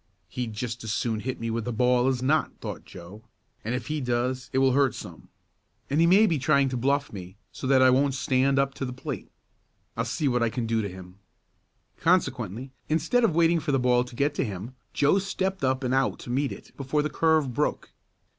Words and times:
"He'd 0.29 0.53
just 0.53 0.83
as 0.83 0.91
soon 0.91 1.19
hit 1.19 1.39
me 1.39 1.51
with 1.51 1.67
a 1.67 1.71
ball 1.71 2.07
as 2.07 2.23
not," 2.23 2.57
thought 2.59 2.85
Joe, 2.85 3.21
"and 3.63 3.75
if 3.75 3.85
he 3.85 4.01
does 4.01 4.49
it 4.51 4.57
will 4.57 4.71
hurt 4.71 4.95
some. 4.95 5.29
And 5.91 5.99
he 6.01 6.07
may 6.07 6.25
be 6.25 6.39
trying 6.39 6.69
to 6.69 6.75
bluff 6.77 7.13
me 7.13 7.37
so 7.51 7.67
that 7.67 7.83
I 7.83 7.91
won't 7.91 8.15
stand 8.15 8.57
up 8.57 8.73
to 8.73 8.85
the 8.85 8.93
plate. 8.93 9.29
I'll 9.95 10.03
see 10.03 10.27
what 10.27 10.41
I 10.41 10.49
can 10.49 10.65
do 10.65 10.81
to 10.81 10.89
him." 10.89 11.19
Consequently, 11.99 12.71
instead 12.89 13.23
of 13.23 13.35
waiting 13.35 13.59
for 13.59 13.71
the 13.71 13.77
ball 13.77 14.03
to 14.05 14.15
get 14.15 14.33
to 14.33 14.43
him 14.43 14.73
Joe 14.91 15.19
stepped 15.19 15.63
up 15.63 15.83
and 15.83 15.93
out 15.93 16.17
to 16.21 16.31
meet 16.31 16.51
it 16.51 16.75
before 16.75 17.03
the 17.03 17.09
curve 17.11 17.53
"broke." 17.53 17.91